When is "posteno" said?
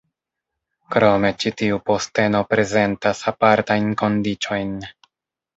1.89-2.41